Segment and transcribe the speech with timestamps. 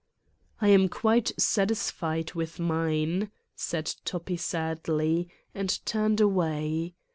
[0.33, 6.95] * "I am quite satisfied with mine," said Toppi sadly, and turned away.